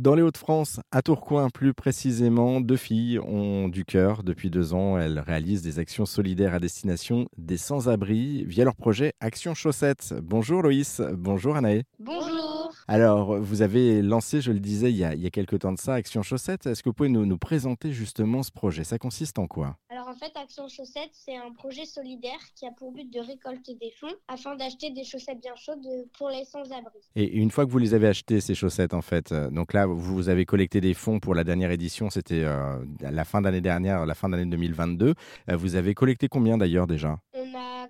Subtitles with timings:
[0.00, 4.22] Dans les Hauts-de-France, à Tourcoing plus précisément, deux filles ont du cœur.
[4.22, 9.12] Depuis deux ans, elles réalisent des actions solidaires à destination des sans-abri via leur projet
[9.20, 10.14] Action Chaussettes.
[10.22, 11.84] Bonjour Loïs, bonjour Anaë.
[11.98, 12.72] Bonjour.
[12.88, 15.72] Alors, vous avez lancé, je le disais, il y a, il y a quelques temps
[15.72, 16.64] de ça, Action Chaussettes.
[16.64, 18.84] Est-ce que vous pouvez nous, nous présenter justement ce projet?
[18.84, 19.76] Ça consiste en quoi?
[20.10, 23.92] En fait, Action Chaussettes, c'est un projet solidaire qui a pour but de récolter des
[23.92, 25.86] fonds afin d'acheter des chaussettes bien chaudes
[26.18, 26.98] pour les sans-abri.
[27.14, 29.86] Et une fois que vous les avez achetées, ces chaussettes, en fait, euh, donc là,
[29.86, 34.04] vous avez collecté des fonds pour la dernière édition, c'était euh, la fin d'année dernière,
[34.04, 35.14] la fin d'année 2022.
[35.48, 37.20] Euh, vous avez collecté combien d'ailleurs déjà?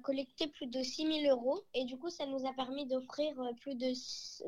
[0.01, 3.53] Collecté plus de 6 000 euros et du coup, ça nous a permis d'offrir euh,
[3.61, 3.93] plus de,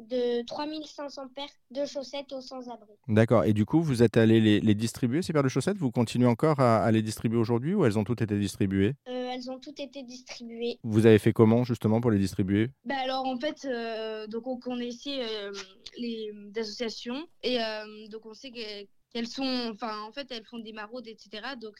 [0.09, 2.93] de 3 500 paires de chaussettes aux sans-abri.
[3.09, 3.45] D'accord.
[3.45, 5.77] Et du coup, vous êtes allé les, les distribuer, ces paires de chaussettes?
[5.77, 8.95] Vous continuez encore à, à les distribuer aujourd'hui ou elles ont toutes été distribuées?
[9.09, 10.79] Euh, elles ont toutes été distribuées.
[10.83, 12.71] Vous avez fait comment justement pour les distribuer?
[12.85, 15.53] Bah alors en fait, euh, donc on connaissait euh,
[15.99, 20.59] les associations et euh, donc on sait que- qu'elles sont, enfin en fait elles font
[20.59, 21.55] des maraudes, etc.
[21.61, 21.75] Donc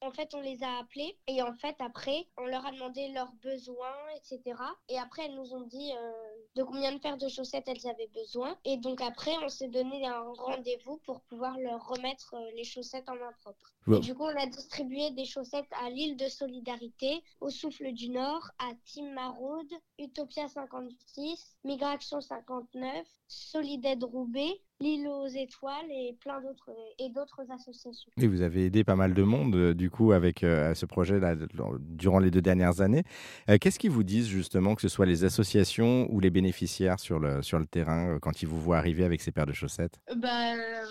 [0.00, 3.32] En fait, on les a appelées et en fait, après, on leur a demandé leurs
[3.42, 4.56] besoins, etc.
[4.88, 6.12] Et après, elles nous ont dit euh,
[6.54, 8.56] de combien de paires de chaussettes elles avaient besoin.
[8.64, 13.08] Et donc après, on s'est donné un rendez-vous pour pouvoir leur remettre euh, les chaussettes
[13.08, 13.72] en main propre.
[13.90, 18.10] Et du coup, on a distribué des chaussettes à l'île de Solidarité, au Souffle du
[18.10, 26.40] Nord, à Team Maraude, Utopia 56, Migration 59, Solidaide Roubaix, l'île aux étoiles et plein
[26.40, 28.10] d'autres et d'autres associations.
[28.20, 31.34] Et vous avez aidé pas mal de monde, euh, du coup, avec euh, ce projet-là
[31.34, 31.48] de-
[31.80, 33.02] durant les deux dernières années.
[33.50, 37.18] Euh, Qu'est-ce qu'ils vous disent, justement, que ce soit les associations ou les bénéficiaires sur
[37.18, 39.98] le, sur le terrain, quand ils vous voient arriver avec ces paires de chaussettes?
[40.16, 40.84] Bah euh,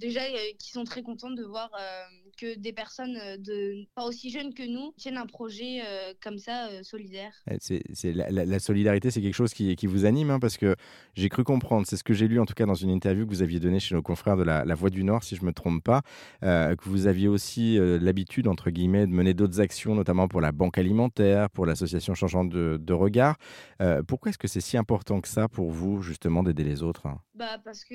[0.00, 4.04] déjà euh, qui sont très contentes de voir euh, que des personnes euh, de pas
[4.04, 7.32] aussi jeunes que nous tiennent un projet euh, comme ça euh, solidaire.
[7.60, 10.56] C'est, c'est la, la- la solidarité, c'est quelque chose qui, qui vous anime, hein, parce
[10.58, 10.74] que
[11.14, 13.30] j'ai cru comprendre, c'est ce que j'ai lu en tout cas dans une interview que
[13.30, 15.46] vous aviez donnée chez nos confrères de la, la Voix du Nord, si je ne
[15.46, 16.02] me trompe pas,
[16.42, 20.40] euh, que vous aviez aussi euh, l'habitude, entre guillemets, de mener d'autres actions, notamment pour
[20.40, 23.36] la banque alimentaire, pour l'association Changeant de, de Regard.
[23.80, 27.06] Euh, pourquoi est-ce que c'est si important que ça pour vous, justement, d'aider les autres
[27.06, 27.20] hein?
[27.34, 27.94] Bah parce que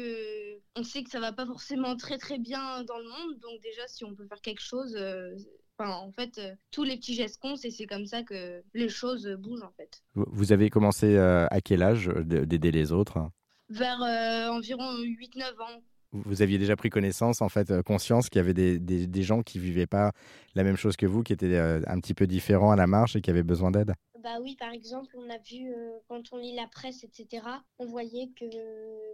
[0.75, 3.87] on sait que ça va pas forcément très très bien dans le monde, donc déjà
[3.87, 5.35] si on peut faire quelque chose, euh,
[5.77, 8.89] enfin en fait euh, tous les petits gestes comptent et c'est comme ça que les
[8.89, 10.01] choses euh, bougent en fait.
[10.15, 13.29] Vous- avez commencé euh, à quel âge de- d'aider les autres?
[13.69, 15.81] Vers euh, environ 8-9 ans.
[16.13, 19.43] Vous aviez déjà pris connaissance, en fait, conscience qu'il y avait des, des- des gens
[19.43, 20.13] qui vivaient pas
[20.55, 23.21] la même chose que vous, qui étaient un petit peu différents à la marche et
[23.21, 23.93] qui avaient besoin d'aide?
[24.23, 27.85] Bah oui, par exemple, on a vu euh, quand on lit la presse, etc., on
[27.85, 28.45] voyait que,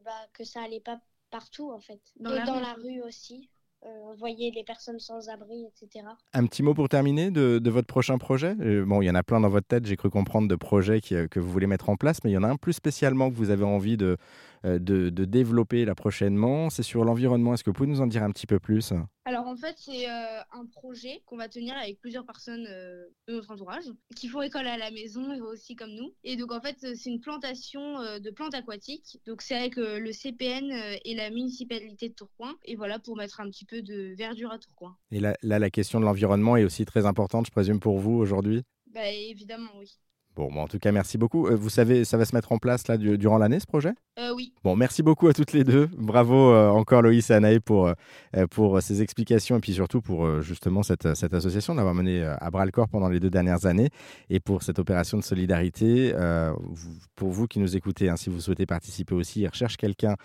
[0.05, 1.99] bah, que ça allait pas partout en fait.
[2.19, 2.61] Dans Et la dans rue.
[2.61, 3.49] la rue aussi.
[3.85, 6.05] Euh, on voyait les personnes sans abri, etc.
[6.33, 8.55] Un petit mot pour terminer de, de votre prochain projet?
[8.61, 11.01] Euh, Bon, il y en a plein dans votre tête, j'ai cru comprendre, de projets
[11.01, 12.73] qui, euh, que vous voulez mettre en place, mais il y en a un plus
[12.73, 14.17] spécialement que vous avez envie de,
[14.65, 16.69] euh, de, de développer là prochainement.
[16.69, 17.53] C'est sur l'environnement.
[17.53, 18.93] Est-ce que vous pouvez nous en dire un petit peu plus?
[19.25, 23.33] Alors en fait c'est euh, un projet qu'on va tenir avec plusieurs personnes euh, de
[23.33, 26.13] notre entourage qui font école à la maison et aussi comme nous.
[26.23, 29.19] Et donc en fait euh, c'est une plantation euh, de plantes aquatiques.
[29.27, 30.71] Donc c'est avec le CPN
[31.05, 32.55] et la municipalité de Tourcoing.
[32.65, 34.95] Et voilà pour mettre un petit peu de verdure à Tourcoing.
[35.11, 38.13] Et là, là, la question de l'environnement est aussi très importante, je présume, pour vous
[38.13, 38.63] aujourd'hui?
[38.87, 39.91] Bah évidemment oui.
[40.35, 41.45] Bon, bon, en tout cas, merci beaucoup.
[41.47, 43.91] Euh, Vous savez, ça va se mettre en place là du- durant l'année, ce projet?
[44.19, 44.51] Euh, oui.
[44.63, 45.87] Bon, merci beaucoup à toutes les deux.
[45.95, 50.41] Bravo euh, encore Loïs et Anaï pour, euh, pour ces explications et puis surtout pour
[50.41, 53.89] justement cette, cette association d'avoir mené à bras le corps pendant les deux dernières années
[54.29, 56.13] et pour cette opération de solidarité.
[56.57, 60.15] Vous- pour vous qui nous écoutez, hein, si vous souhaitez participer aussi, ils recherchent quelqu'un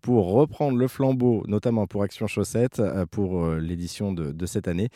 [0.00, 4.88] pour reprendre le flambeau, notamment pour Action Chaussette, euh, pour l'édition de, de cette année.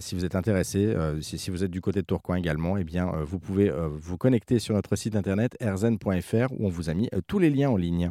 [0.00, 3.10] Si vous êtes intéressé, si, si vous êtes du côté de Tourcoing également, eh bien,
[3.24, 7.20] vous pouvez vous connecter sur notre site internet erzen.fr où on vous a mis euh,
[7.26, 8.06] tous les liens en ligne.